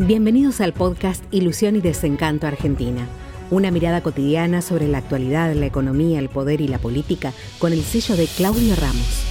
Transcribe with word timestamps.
Bienvenidos 0.00 0.60
al 0.60 0.72
podcast 0.72 1.22
Ilusión 1.30 1.76
y 1.76 1.80
Desencanto 1.80 2.48
Argentina. 2.48 3.06
Una 3.52 3.70
mirada 3.70 4.02
cotidiana 4.02 4.60
sobre 4.60 4.88
la 4.88 4.98
actualidad, 4.98 5.54
la 5.54 5.66
economía, 5.66 6.18
el 6.18 6.28
poder 6.28 6.60
y 6.60 6.66
la 6.66 6.78
política 6.78 7.32
con 7.60 7.72
el 7.72 7.80
sello 7.82 8.16
de 8.16 8.26
Claudio 8.26 8.74
Ramos. 8.74 9.24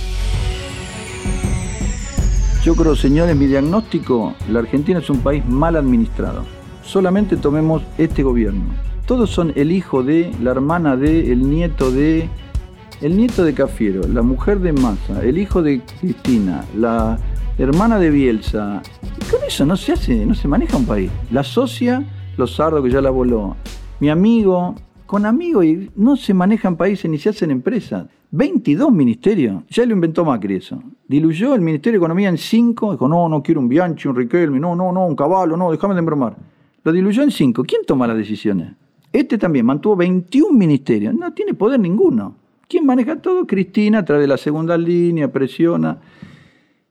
Yo 2.64 2.76
creo, 2.76 2.96
señores, 2.96 3.36
mi 3.36 3.48
diagnóstico, 3.48 4.36
la 4.50 4.60
Argentina 4.60 5.00
es 5.00 5.10
un 5.10 5.20
país 5.20 5.46
mal 5.46 5.76
administrado. 5.76 6.46
Solamente 6.82 7.36
tomemos 7.36 7.84
este 7.98 8.24
gobierno. 8.24 8.64
Todos 9.06 9.32
son 9.32 9.52
el 9.58 9.70
hijo 9.70 10.02
de, 10.02 10.32
la 10.42 10.52
hermana 10.52 10.96
de, 10.96 11.34
el 11.34 11.50
nieto 11.50 11.92
de, 11.92 12.30
el 13.02 13.18
nieto 13.18 13.44
de 13.44 13.54
Cafiero, 13.54 14.08
la 14.08 14.22
mujer 14.22 14.60
de 14.60 14.72
Massa, 14.72 15.22
el 15.24 15.40
hijo 15.40 15.62
de 15.62 15.82
Cristina, 16.00 16.64
la 16.78 17.20
hermana 17.58 18.00
de 18.00 18.10
Bielsa. 18.10 18.82
Con 19.30 19.43
eso 19.54 19.68
no 19.68 19.78
se 19.78 19.92
hace, 19.92 20.26
no 20.26 20.34
se 20.34 20.48
maneja 20.48 20.76
un 20.78 20.88
país. 20.88 21.12
La 21.30 21.44
socia, 21.44 22.04
los 22.38 22.56
sardos 22.56 22.84
que 22.84 22.90
ya 22.90 23.02
la 23.02 23.12
voló. 23.12 23.56
Mi 24.00 24.10
amigo, 24.10 24.74
con 25.06 25.28
amigos 25.28 25.64
y 25.64 25.92
no 25.96 26.16
se 26.16 26.34
manejan 26.34 26.76
países 26.76 27.12
ni 27.12 27.20
se 27.20 27.30
hacen 27.30 27.52
empresas. 27.52 28.08
22 28.32 28.92
ministerios. 28.92 29.64
Ya 29.70 29.86
lo 29.86 29.94
inventó 29.94 30.26
Macri 30.26 30.56
eso. 30.56 30.82
Diluyó 31.08 31.54
el 31.54 31.62
Ministerio 31.62 32.00
de 32.00 32.04
Economía 32.04 32.30
en 32.30 32.40
5. 32.40 32.94
Dijo, 32.94 33.08
no, 33.08 33.30
no 33.30 33.44
quiero 33.44 33.62
un 33.62 33.70
Bianchi, 33.70 34.08
un 34.08 34.16
Riquelme, 34.16 34.60
no, 34.60 34.76
no, 34.76 34.92
no, 34.92 35.06
un 35.06 35.16
caballo, 35.16 35.56
no, 35.56 35.70
déjame 35.70 35.94
de 35.94 36.00
embromar. 36.00 36.36
Lo 36.84 36.92
diluyó 36.92 37.22
en 37.22 37.30
5. 37.30 37.64
¿Quién 37.64 37.82
toma 37.86 38.08
las 38.08 38.18
decisiones? 38.18 38.74
Este 39.12 39.38
también 39.38 39.68
mantuvo 39.68 39.96
21 39.96 40.52
ministerios. 40.58 41.14
No 41.14 41.32
tiene 41.32 41.54
poder 41.54 41.80
ninguno. 41.80 42.38
¿Quién 42.68 42.88
maneja 42.88 43.18
todo? 43.18 43.46
Cristina, 43.46 44.00
a 44.00 44.06
través 44.06 44.24
de 44.24 44.30
la 44.30 44.38
segunda 44.38 44.80
línea, 44.80 45.32
presiona. 45.32 46.00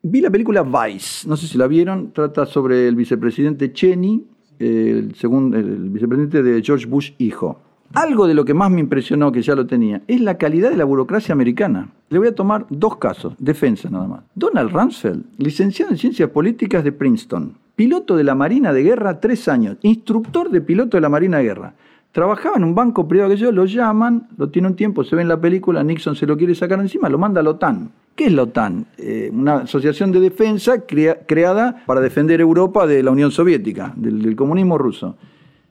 Vi 0.04 0.20
la 0.20 0.30
película 0.30 0.64
Vice, 0.64 1.28
no 1.28 1.36
sé 1.36 1.46
si 1.46 1.56
la 1.56 1.68
vieron, 1.68 2.10
trata 2.10 2.44
sobre 2.44 2.88
el 2.88 2.96
vicepresidente 2.96 3.72
Cheney, 3.72 4.26
el, 4.58 5.14
segundo, 5.14 5.56
el 5.56 5.90
vicepresidente 5.90 6.42
de 6.42 6.60
George 6.60 6.86
Bush 6.86 7.12
hijo. 7.18 7.60
Algo 7.94 8.26
de 8.26 8.34
lo 8.34 8.44
que 8.44 8.52
más 8.52 8.68
me 8.68 8.80
impresionó, 8.80 9.30
que 9.30 9.42
ya 9.42 9.54
lo 9.54 9.64
tenía, 9.64 10.02
es 10.08 10.20
la 10.20 10.38
calidad 10.38 10.70
de 10.70 10.76
la 10.76 10.84
burocracia 10.84 11.32
americana. 11.32 11.88
Le 12.08 12.18
voy 12.18 12.26
a 12.26 12.34
tomar 12.34 12.66
dos 12.68 12.96
casos, 12.96 13.34
defensa 13.38 13.90
nada 13.90 14.08
más. 14.08 14.24
Donald 14.34 14.72
Rumsfeld, 14.72 15.24
licenciado 15.38 15.92
en 15.92 15.98
Ciencias 15.98 16.30
Políticas 16.30 16.82
de 16.82 16.90
Princeton, 16.90 17.54
piloto 17.76 18.16
de 18.16 18.24
la 18.24 18.34
Marina 18.34 18.72
de 18.72 18.82
Guerra 18.82 19.20
tres 19.20 19.46
años, 19.46 19.76
instructor 19.82 20.50
de 20.50 20.62
piloto 20.62 20.96
de 20.96 21.02
la 21.02 21.10
Marina 21.10 21.38
de 21.38 21.44
Guerra. 21.44 21.74
Trabajaba 22.10 22.56
en 22.56 22.64
un 22.64 22.74
banco 22.74 23.06
privado 23.06 23.30
que 23.30 23.36
yo, 23.36 23.52
lo 23.52 23.66
llaman, 23.66 24.26
lo 24.36 24.48
tiene 24.48 24.66
un 24.66 24.74
tiempo, 24.74 25.04
se 25.04 25.14
ve 25.14 25.22
en 25.22 25.28
la 25.28 25.40
película, 25.40 25.84
Nixon 25.84 26.16
se 26.16 26.26
lo 26.26 26.36
quiere 26.36 26.56
sacar 26.56 26.80
encima, 26.80 27.08
lo 27.08 27.18
manda 27.18 27.40
a 27.40 27.44
la 27.44 27.50
OTAN. 27.50 27.92
¿Qué 28.14 28.26
es 28.26 28.32
la 28.32 28.42
OTAN? 28.42 28.86
Eh, 28.98 29.30
una 29.32 29.58
asociación 29.58 30.12
de 30.12 30.20
defensa 30.20 30.84
creada 30.84 31.82
para 31.86 32.00
defender 32.00 32.40
Europa 32.40 32.86
de 32.86 33.02
la 33.02 33.10
Unión 33.10 33.30
Soviética, 33.30 33.92
del, 33.96 34.36
comunismo 34.36 34.76
ruso. 34.76 35.16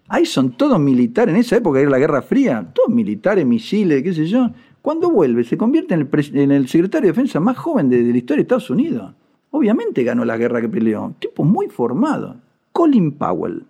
Ahí 0.07 0.25
son 0.25 0.51
todos 0.51 0.79
militares, 0.79 1.33
en 1.33 1.41
esa 1.41 1.57
época 1.57 1.79
era 1.79 1.89
la 1.89 1.99
Guerra 1.99 2.21
Fría, 2.21 2.67
todos 2.73 2.89
militares, 2.89 3.45
misiles, 3.45 4.01
qué 4.03 4.13
sé 4.13 4.25
yo. 4.25 4.49
Cuando 4.81 5.11
vuelve, 5.11 5.43
se 5.43 5.57
convierte 5.57 5.93
en 5.93 6.51
el, 6.51 6.67
secretario 6.67 7.07
de 7.07 7.13
defensa 7.13 7.39
más 7.39 7.57
joven 7.57 7.89
de, 7.89 8.03
de, 8.03 8.11
la 8.11 8.17
historia 8.17 8.37
de 8.37 8.41
Estados 8.41 8.69
Unidos. 8.71 9.13
Obviamente 9.51 10.03
ganó 10.03 10.25
la 10.25 10.37
guerra 10.37 10.59
que 10.59 10.69
peleó. 10.69 11.13
Tipo 11.19 11.43
muy 11.43 11.67
formado. 11.67 12.37
Colin 12.71 13.11
Powell, 13.11 13.65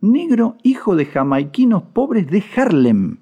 negro 0.00 0.56
hijo 0.62 0.94
de 0.96 1.06
jamaiquinos 1.06 1.82
pobres 1.82 2.30
de 2.30 2.44
Harlem. 2.54 3.16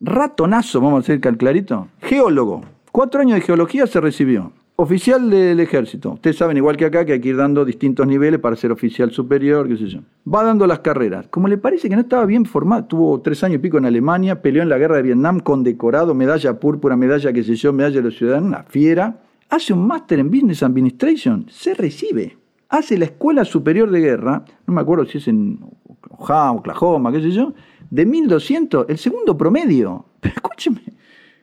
Ratonazo, 0.00 0.80
vamos 0.80 0.98
a 0.98 1.00
hacer 1.00 1.20
clarito. 1.20 1.88
Geólogo. 2.00 2.75
Cuatro 2.96 3.20
años 3.20 3.34
de 3.34 3.42
geología 3.42 3.86
se 3.86 4.00
recibió. 4.00 4.52
Oficial 4.76 5.28
del 5.28 5.60
ejército. 5.60 6.12
Ustedes 6.12 6.38
saben, 6.38 6.56
igual 6.56 6.78
que 6.78 6.86
acá, 6.86 7.04
que 7.04 7.12
hay 7.12 7.20
que 7.20 7.28
ir 7.28 7.36
dando 7.36 7.62
distintos 7.62 8.06
niveles 8.06 8.40
para 8.40 8.56
ser 8.56 8.72
oficial 8.72 9.10
superior, 9.10 9.68
qué 9.68 9.76
sé 9.76 9.86
yo. 9.88 10.00
Va 10.26 10.42
dando 10.42 10.66
las 10.66 10.78
carreras. 10.78 11.26
Como 11.28 11.46
le 11.46 11.58
parece 11.58 11.90
que 11.90 11.94
no 11.94 12.00
estaba 12.00 12.24
bien 12.24 12.46
formado, 12.46 12.86
tuvo 12.86 13.20
tres 13.20 13.44
años 13.44 13.56
y 13.56 13.58
pico 13.58 13.76
en 13.76 13.84
Alemania, 13.84 14.40
peleó 14.40 14.62
en 14.62 14.70
la 14.70 14.78
guerra 14.78 14.96
de 14.96 15.02
Vietnam, 15.02 15.40
condecorado, 15.40 16.14
medalla 16.14 16.58
púrpura, 16.58 16.96
medalla, 16.96 17.34
qué 17.34 17.44
sé 17.44 17.54
yo, 17.54 17.70
medalla 17.70 17.96
de 17.96 18.02
los 18.02 18.16
ciudadanos, 18.16 18.48
una 18.48 18.62
fiera. 18.62 19.20
Hace 19.50 19.74
un 19.74 19.86
máster 19.86 20.18
en 20.18 20.30
Business 20.30 20.62
Administration, 20.62 21.44
se 21.50 21.74
recibe 21.74 22.38
hace 22.68 22.98
la 22.98 23.04
Escuela 23.04 23.44
Superior 23.44 23.90
de 23.90 24.00
Guerra, 24.00 24.44
no 24.66 24.74
me 24.74 24.80
acuerdo 24.80 25.04
si 25.04 25.18
es 25.18 25.28
en 25.28 25.60
Oklahoma, 26.18 27.12
qué 27.12 27.20
sé 27.20 27.30
yo, 27.30 27.52
de 27.90 28.06
1200, 28.06 28.86
el 28.88 28.98
segundo 28.98 29.36
promedio. 29.36 30.06
Pero 30.20 30.34
escúcheme, 30.34 30.82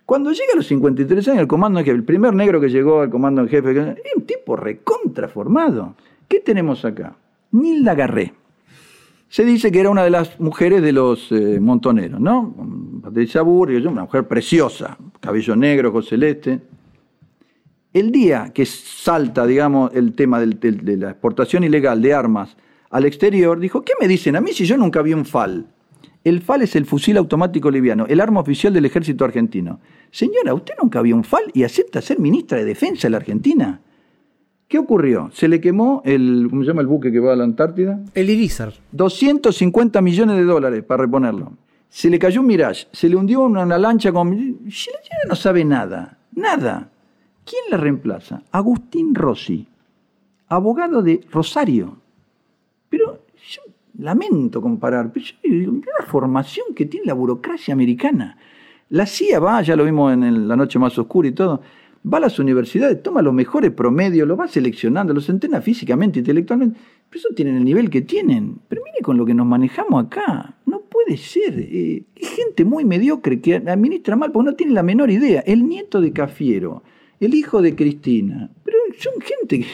cuando 0.06 0.32
llega 0.32 0.54
a 0.54 0.58
los 0.58 0.68
53 0.68 1.28
años, 1.30 1.40
el 1.42 1.48
comando 1.48 1.80
en 1.80 1.86
jefe, 1.86 1.96
el 1.96 2.04
primer 2.04 2.34
negro 2.34 2.60
que 2.60 2.70
llegó 2.70 3.02
al 3.02 3.10
comando 3.10 3.42
en 3.42 3.48
jefe, 3.48 3.72
es 3.72 4.16
un 4.16 4.26
tipo 4.26 4.56
recontraformado. 4.56 5.96
¿Qué 6.28 6.40
tenemos 6.40 6.84
acá? 6.84 7.16
Nilda 7.52 7.96
Garré. 7.96 8.34
Se 9.30 9.46
dice 9.46 9.72
que 9.72 9.80
era 9.80 9.90
una 9.90 10.04
de 10.04 10.10
las 10.10 10.40
mujeres 10.40 10.82
de 10.82 10.92
los 10.92 11.32
eh, 11.32 11.60
montoneros, 11.60 12.20
¿no? 12.20 12.54
Patricia 13.02 13.42
Burri, 13.42 13.78
una 13.78 14.04
mujer 14.04 14.28
preciosa, 14.28 14.98
cabello 15.20 15.56
negro, 15.56 15.90
ojos 15.90 16.10
celeste. 16.10 16.60
El 17.94 18.12
día 18.12 18.52
que 18.54 18.66
salta, 18.66 19.48
digamos, 19.48 19.92
el 19.96 20.14
tema 20.14 20.40
de 20.40 20.98
la 20.98 21.12
exportación 21.12 21.64
ilegal 21.64 22.02
de 22.02 22.14
armas 22.14 22.56
al 22.90 23.06
exterior, 23.06 23.60
dijo, 23.60 23.82
¿qué 23.84 23.94
me 24.00 24.08
dicen 24.08 24.36
a 24.36 24.42
mí 24.42 24.52
si 24.52 24.66
yo 24.66 24.78
nunca 24.78 25.02
vi 25.02 25.14
un 25.14 25.26
FAL? 25.26 25.66
El 26.24 26.42
FAL 26.42 26.62
es 26.62 26.76
el 26.76 26.86
fusil 26.86 27.18
automático 27.18 27.70
liviano, 27.70 28.06
el 28.08 28.22
arma 28.22 28.40
oficial 28.40 28.74
del 28.74 28.86
ejército 28.86 29.26
argentino. 29.26 29.80
Señora, 30.10 30.54
¿usted 30.54 30.74
nunca 30.82 31.02
vio 31.02 31.16
un 31.16 31.24
FAL 31.24 31.52
y 31.54 31.64
acepta 31.64 32.02
ser 32.02 32.20
ministra 32.20 32.58
de 32.58 32.66
Defensa 32.66 33.08
de 33.08 33.12
la 33.12 33.18
Argentina? 33.18 33.82
¿Qué 34.68 34.80
ocurrió? 34.80 35.30
Se 35.34 35.48
le 35.48 35.60
quemó 35.60 36.02
el, 36.06 36.48
¿cómo 36.50 36.64
se 36.64 36.68
llama 36.70 36.82
el 36.82 36.88
buque 36.88 37.12
que 37.12 37.20
va 37.20 37.34
a 37.34 37.36
la 37.36 37.44
Antártida? 37.44 38.00
El 38.14 38.30
Irizar. 38.30 38.74
250 38.94 40.02
millones 40.02 40.38
de 40.38 40.44
dólares 40.44 40.84
para 40.84 41.04
reponerlo. 41.04 41.54
Se 41.90 42.10
le 42.10 42.18
cayó 42.18 42.42
un 42.42 42.48
Mirage, 42.48 42.88
se 42.92 43.08
le 43.08 43.16
hundió 43.16 43.42
una, 43.42 43.78
lancha 43.78 44.12
con... 44.12 44.32
La 44.32 45.30
no 45.30 45.36
sabe 45.36 45.64
nada, 45.64 46.18
nada. 46.34 46.90
¿Quién 47.46 47.62
la 47.70 47.78
reemplaza? 47.78 48.42
Agustín 48.52 49.14
Rossi, 49.14 49.68
abogado 50.48 51.04
de 51.04 51.22
Rosario. 51.30 51.98
Pero 52.90 53.20
yo 53.48 53.62
lamento 53.98 54.62
comparar, 54.62 55.12
pero 55.12 55.26
yo 55.26 55.34
digo, 55.44 55.74
la 56.00 56.06
formación 56.06 56.68
que 56.76 56.86
tiene 56.86 57.06
la 57.06 57.14
burocracia 57.14 57.74
americana. 57.74 58.38
La 58.90 59.06
CIA 59.06 59.40
va, 59.40 59.62
ya 59.62 59.76
lo 59.76 59.86
vimos 59.86 60.14
en 60.14 60.48
la 60.48 60.56
noche 60.56 60.78
más 60.80 60.98
oscura 60.98 61.28
y 61.28 61.32
todo, 61.32 61.62
va 62.12 62.18
a 62.18 62.22
las 62.22 62.38
universidades, 62.40 63.02
toma 63.02 63.22
los 63.22 63.34
mejores 63.34 63.72
promedios, 63.72 64.28
los 64.28 64.40
va 64.40 64.48
seleccionando, 64.48 65.14
los 65.14 65.30
entrena 65.30 65.62
físicamente, 65.62 66.20
intelectualmente, 66.20 66.80
pero 67.10 67.20
eso 67.20 67.30
tienen 67.36 67.56
el 67.56 67.64
nivel 67.64 67.90
que 67.90 68.02
tienen. 68.02 68.60
Pero 68.68 68.82
mire 68.84 69.02
con 69.02 69.18
lo 69.18 69.26
que 69.26 69.34
nos 69.34 69.46
manejamos 69.46 70.06
acá, 70.06 70.56
no 70.66 70.82
puede 70.82 71.18
ser. 71.18 71.60
Eh, 71.60 72.04
hay 72.16 72.26
gente 72.26 72.66
muy 72.66 72.86
mediocre 72.86 73.40
que 73.40 73.56
administra 73.56 74.16
mal 74.16 74.32
porque 74.32 74.50
no 74.52 74.56
tiene 74.56 74.74
la 74.74 74.84
menor 74.84 75.12
idea. 75.12 75.42
El 75.42 75.68
nieto 75.68 76.02
de 76.02 76.12
Cafiero, 76.12 76.84
el 77.20 77.34
hijo 77.34 77.62
de 77.62 77.76
Cristina. 77.76 78.50
Pero 78.64 78.78
son 78.98 79.14
gente 79.22 79.66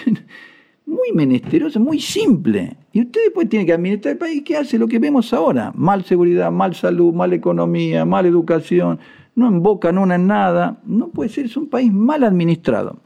muy 0.90 1.12
menesterosa, 1.14 1.80
muy 1.80 2.00
simple. 2.00 2.76
Y 2.92 3.02
usted 3.02 3.22
después 3.26 3.48
tiene 3.48 3.66
que 3.66 3.74
administrar 3.74 4.14
el 4.14 4.18
país 4.18 4.44
que 4.44 4.58
hace 4.58 4.80
lo 4.80 4.88
que 4.88 5.00
vemos 5.00 5.32
ahora. 5.34 5.72
Mal 5.76 6.04
seguridad, 6.04 6.52
mal 6.52 6.74
salud, 6.74 7.14
mal 7.14 7.32
economía, 7.34 8.06
mal 8.06 8.26
educación. 8.26 9.00
No 9.36 9.48
embocan 9.48 9.98
una 9.98 10.16
en 10.16 10.28
nada. 10.28 10.82
No 10.86 11.10
puede 11.10 11.30
ser, 11.30 11.46
es 11.46 11.56
un 11.56 11.70
país 11.70 11.94
mal 11.94 12.24
administrado. 12.24 13.00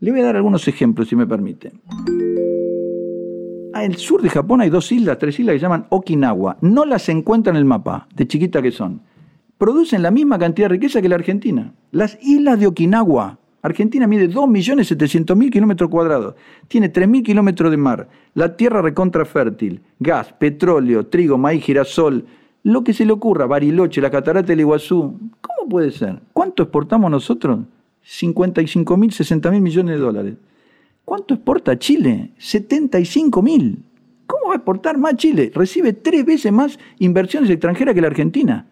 Le 0.00 0.10
voy 0.10 0.20
a 0.20 0.24
dar 0.24 0.36
algunos 0.36 0.66
ejemplos, 0.68 1.08
si 1.08 1.16
me 1.16 1.26
permite. 1.26 1.72
Al 3.72 3.96
sur 3.96 4.20
de 4.20 4.28
Japón 4.28 4.60
hay 4.60 4.70
dos 4.70 4.90
islas, 4.90 5.18
tres 5.18 5.38
islas 5.38 5.54
que 5.54 5.60
se 5.60 5.62
llaman 5.62 5.86
Okinawa. 5.90 6.58
No 6.60 6.84
las 6.84 7.08
encuentra 7.08 7.52
en 7.52 7.56
el 7.56 7.64
mapa, 7.64 8.08
de 8.14 8.26
chiquita 8.26 8.60
que 8.60 8.72
son. 8.72 9.02
Producen 9.56 10.02
la 10.02 10.10
misma 10.10 10.38
cantidad 10.38 10.66
de 10.68 10.74
riqueza 10.74 11.00
que 11.00 11.08
la 11.08 11.16
Argentina. 11.16 11.74
Las 11.90 12.18
islas 12.22 12.58
de 12.60 12.66
Okinawa, 12.66 13.38
Argentina 13.62 14.06
mide 14.06 14.30
2.700.000 14.30 15.50
kilómetros 15.50 15.90
cuadrados, 15.90 16.34
tiene 16.68 16.92
3.000 16.92 17.24
kilómetros 17.24 17.70
de 17.70 17.76
mar, 17.76 18.08
la 18.34 18.56
tierra 18.56 18.82
recontra 18.82 19.24
fértil, 19.24 19.80
gas, 19.98 20.32
petróleo, 20.32 21.06
trigo, 21.06 21.36
maíz, 21.38 21.64
girasol, 21.64 22.24
lo 22.62 22.84
que 22.84 22.92
se 22.92 23.04
le 23.04 23.12
ocurra, 23.12 23.46
Bariloche, 23.46 24.00
la 24.00 24.10
catarata 24.10 24.48
del 24.48 24.60
Iguazú. 24.60 25.18
¿Cómo 25.40 25.68
puede 25.68 25.90
ser? 25.90 26.20
¿Cuánto 26.32 26.64
exportamos 26.64 27.10
nosotros? 27.10 27.60
55.000, 28.04 28.84
60.000 28.84 29.60
millones 29.60 29.94
de 29.96 30.00
dólares. 30.00 30.34
¿Cuánto 31.04 31.34
exporta 31.34 31.78
Chile? 31.78 32.32
75.000. 32.38 33.76
¿Cómo 34.26 34.48
va 34.48 34.52
a 34.52 34.56
exportar 34.56 34.98
más 34.98 35.16
Chile? 35.16 35.50
Recibe 35.54 35.94
tres 35.94 36.24
veces 36.24 36.52
más 36.52 36.78
inversiones 36.98 37.48
extranjeras 37.50 37.94
que 37.94 38.00
la 38.02 38.08
Argentina 38.08 38.66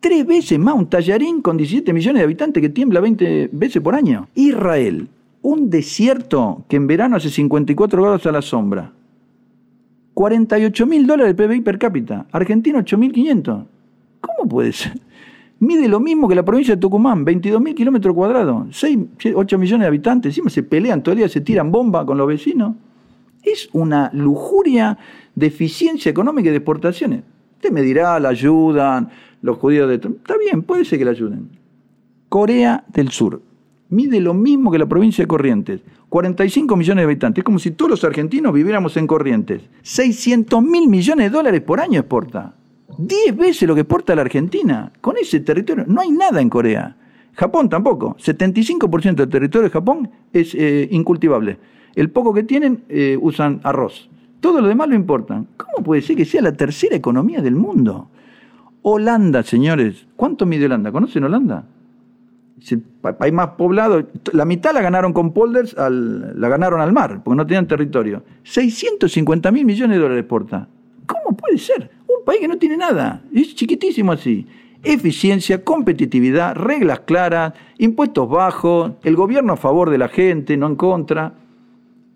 tres 0.00 0.26
veces 0.26 0.58
más 0.58 0.74
un 0.74 0.88
tallarín 0.88 1.42
con 1.42 1.56
17 1.56 1.92
millones 1.92 2.20
de 2.20 2.24
habitantes 2.24 2.60
que 2.60 2.68
tiembla 2.68 3.00
20 3.00 3.50
veces 3.52 3.82
por 3.82 3.94
año. 3.94 4.28
Israel, 4.34 5.08
un 5.42 5.70
desierto 5.70 6.64
que 6.68 6.76
en 6.76 6.86
verano 6.86 7.16
hace 7.16 7.30
54 7.30 8.02
grados 8.02 8.26
a 8.26 8.32
la 8.32 8.42
sombra. 8.42 8.92
48 10.14 10.86
mil 10.86 11.06
dólares 11.06 11.36
de 11.36 11.46
PBI 11.46 11.60
per 11.60 11.78
cápita. 11.78 12.26
Argentina 12.32 12.80
8.500. 12.80 13.66
¿Cómo 14.20 14.48
puede 14.48 14.72
ser? 14.72 15.00
Mide 15.60 15.88
lo 15.88 16.00
mismo 16.00 16.28
que 16.28 16.34
la 16.34 16.44
provincia 16.44 16.74
de 16.76 16.80
Tucumán, 16.80 17.24
22 17.24 17.60
mil 17.60 17.74
kilómetros 17.74 18.14
cuadrados, 18.14 18.76
6, 18.76 18.98
8 19.34 19.58
millones 19.58 19.84
de 19.84 19.86
habitantes. 19.88 20.30
Encima 20.30 20.50
se 20.50 20.62
pelean 20.62 21.02
todo 21.02 21.12
el 21.12 21.18
día, 21.18 21.28
se 21.28 21.40
tiran 21.40 21.70
bombas 21.72 22.04
con 22.04 22.16
los 22.16 22.28
vecinos. 22.28 22.74
Es 23.42 23.68
una 23.72 24.10
lujuria 24.12 24.98
de 25.34 25.46
eficiencia 25.46 26.10
económica 26.10 26.48
y 26.48 26.50
de 26.50 26.58
exportaciones. 26.58 27.22
Usted 27.56 27.72
me 27.72 27.82
dirá, 27.82 28.20
la 28.20 28.28
ayudan, 28.28 29.10
los 29.42 29.58
judíos 29.58 29.88
de... 29.88 29.94
Está 29.94 30.36
bien, 30.38 30.62
puede 30.62 30.84
ser 30.84 30.98
que 30.98 31.04
la 31.04 31.12
ayuden. 31.12 31.50
Corea 32.28 32.84
del 32.92 33.10
Sur 33.10 33.42
mide 33.90 34.20
lo 34.20 34.34
mismo 34.34 34.70
que 34.70 34.78
la 34.78 34.86
provincia 34.86 35.24
de 35.24 35.28
Corrientes. 35.28 35.80
45 36.08 36.76
millones 36.76 37.02
de 37.02 37.04
habitantes. 37.04 37.42
Es 37.42 37.44
como 37.44 37.58
si 37.58 37.70
todos 37.72 37.90
los 37.90 38.04
argentinos 38.04 38.52
viviéramos 38.52 38.96
en 38.96 39.06
Corrientes. 39.06 39.62
600 39.82 40.62
mil 40.62 40.88
millones 40.88 41.30
de 41.30 41.36
dólares 41.36 41.60
por 41.62 41.80
año 41.80 42.00
exporta. 42.00 42.54
10 42.96 43.36
veces 43.36 43.68
lo 43.68 43.74
que 43.74 43.82
exporta 43.82 44.14
la 44.14 44.22
Argentina. 44.22 44.92
Con 45.00 45.16
ese 45.16 45.40
territorio 45.40 45.84
no 45.86 46.00
hay 46.00 46.10
nada 46.10 46.40
en 46.40 46.48
Corea. 46.48 46.96
Japón 47.34 47.68
tampoco. 47.68 48.16
75% 48.16 49.14
del 49.14 49.28
territorio 49.28 49.68
de 49.68 49.72
Japón 49.72 50.10
es 50.32 50.54
eh, 50.54 50.88
incultivable. 50.90 51.58
El 51.94 52.10
poco 52.10 52.32
que 52.32 52.42
tienen 52.42 52.84
eh, 52.88 53.18
usan 53.20 53.60
arroz. 53.64 54.08
Todo 54.40 54.60
lo 54.60 54.68
demás 54.68 54.88
lo 54.88 54.94
importan. 54.94 55.48
¿Cómo 55.56 55.84
puede 55.84 56.02
ser 56.02 56.16
que 56.16 56.24
sea 56.24 56.42
la 56.42 56.52
tercera 56.52 56.96
economía 56.96 57.42
del 57.42 57.56
mundo? 57.56 58.08
Holanda, 58.82 59.42
señores. 59.42 60.06
¿Cuánto 60.16 60.46
mide 60.46 60.66
Holanda? 60.66 60.92
¿Conocen 60.92 61.24
Holanda? 61.24 61.64
Es 62.60 62.72
el 62.72 62.80
país 62.80 63.32
más 63.32 63.50
poblado. 63.50 64.06
La 64.32 64.44
mitad 64.44 64.72
la 64.72 64.82
ganaron 64.82 65.12
con 65.12 65.32
polders, 65.32 65.76
la 65.78 66.48
ganaron 66.48 66.80
al 66.80 66.92
mar, 66.92 67.22
porque 67.22 67.36
no 67.36 67.46
tenían 67.46 67.66
territorio. 67.66 68.22
650 68.42 69.52
mil 69.52 69.64
millones 69.64 69.96
de 69.96 70.02
dólares 70.02 70.22
exporta. 70.22 70.68
¿Cómo 71.06 71.36
puede 71.36 71.58
ser? 71.58 71.90
Un 72.06 72.24
país 72.24 72.40
que 72.40 72.48
no 72.48 72.58
tiene 72.58 72.76
nada. 72.76 73.22
Es 73.32 73.54
chiquitísimo 73.54 74.12
así. 74.12 74.46
Eficiencia, 74.82 75.64
competitividad, 75.64 76.54
reglas 76.54 77.00
claras, 77.00 77.54
impuestos 77.78 78.28
bajos, 78.28 78.92
el 79.02 79.16
gobierno 79.16 79.54
a 79.54 79.56
favor 79.56 79.90
de 79.90 79.98
la 79.98 80.08
gente, 80.08 80.56
no 80.56 80.66
en 80.66 80.76
contra. 80.76 81.34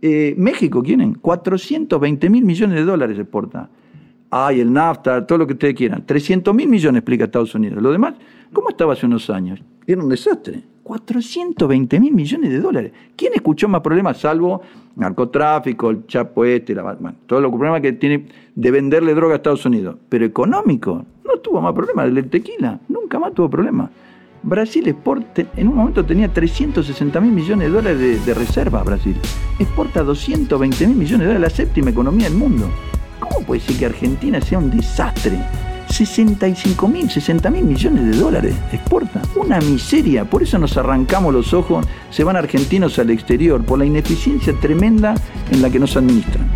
Eh, 0.00 0.34
México, 0.36 0.82
¿quieren? 0.82 1.14
420 1.14 2.30
mil 2.30 2.44
millones 2.44 2.76
de 2.76 2.84
dólares 2.84 3.18
exporta. 3.18 3.68
Ay, 4.34 4.60
el 4.60 4.72
NAFTA, 4.72 5.26
todo 5.26 5.36
lo 5.36 5.46
que 5.46 5.52
ustedes 5.52 5.74
quieran. 5.74 6.06
300 6.06 6.54
mil 6.54 6.66
millones 6.66 7.00
explica 7.00 7.24
Estados 7.24 7.54
Unidos. 7.54 7.82
Lo 7.82 7.92
demás, 7.92 8.14
¿cómo 8.50 8.70
estaba 8.70 8.94
hace 8.94 9.04
unos 9.04 9.28
años? 9.28 9.62
Era 9.86 10.02
un 10.02 10.08
desastre. 10.08 10.62
420 10.82 12.00
mil 12.00 12.14
millones 12.14 12.50
de 12.50 12.58
dólares. 12.58 12.92
¿Quién 13.14 13.34
escuchó 13.34 13.68
más 13.68 13.82
problemas 13.82 14.18
salvo 14.18 14.62
narcotráfico, 14.96 15.90
el 15.90 16.06
chapo 16.06 16.46
este, 16.46 16.74
la, 16.74 16.94
bueno, 16.94 17.14
todos 17.26 17.42
los 17.42 17.50
problemas 17.50 17.82
que 17.82 17.92
tiene 17.92 18.26
de 18.54 18.70
venderle 18.70 19.14
droga 19.14 19.34
a 19.34 19.36
Estados 19.36 19.66
Unidos? 19.66 19.96
Pero 20.08 20.24
económico, 20.24 21.04
no 21.26 21.34
tuvo 21.40 21.60
más 21.60 21.74
problemas. 21.74 22.08
El 22.08 22.30
tequila, 22.30 22.80
nunca 22.88 23.18
más 23.18 23.34
tuvo 23.34 23.50
problemas. 23.50 23.90
Brasil 24.42 24.88
exporta, 24.88 25.42
en 25.54 25.68
un 25.68 25.74
momento 25.74 26.06
tenía 26.06 26.32
360 26.32 27.20
mil 27.20 27.32
millones 27.32 27.68
de 27.68 27.74
dólares 27.74 27.98
de, 27.98 28.18
de 28.18 28.32
reserva, 28.32 28.82
Brasil. 28.82 29.14
Exporta 29.58 30.02
220 30.02 30.86
mil 30.86 30.96
millones 30.96 31.20
de 31.20 31.34
dólares, 31.34 31.52
la 31.52 31.54
séptima 31.54 31.90
economía 31.90 32.30
del 32.30 32.38
mundo. 32.38 32.70
¿Cómo 33.32 33.46
puede 33.46 33.60
ser 33.62 33.76
que 33.76 33.86
Argentina 33.86 34.40
sea 34.40 34.58
un 34.58 34.70
desastre? 34.70 35.38
65 35.88 36.88
mil, 36.88 37.10
60 37.10 37.50
mil 37.50 37.64
millones 37.64 38.04
de 38.10 38.22
dólares 38.22 38.54
exporta. 38.72 39.22
Una 39.36 39.58
miseria. 39.60 40.24
Por 40.24 40.42
eso 40.42 40.58
nos 40.58 40.76
arrancamos 40.76 41.32
los 41.32 41.54
ojos, 41.54 41.86
se 42.10 42.24
van 42.24 42.36
argentinos 42.36 42.98
al 42.98 43.10
exterior, 43.10 43.64
por 43.64 43.78
la 43.78 43.86
ineficiencia 43.86 44.52
tremenda 44.60 45.14
en 45.50 45.62
la 45.62 45.70
que 45.70 45.78
nos 45.78 45.96
administran. 45.96 46.46